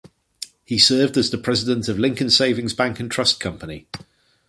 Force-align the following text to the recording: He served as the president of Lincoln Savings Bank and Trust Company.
He 0.65 0.79
served 0.79 1.15
as 1.15 1.29
the 1.29 1.37
president 1.37 1.87
of 1.87 1.99
Lincoln 1.99 2.31
Savings 2.31 2.73
Bank 2.73 2.99
and 2.99 3.11
Trust 3.11 3.39
Company. 3.39 3.85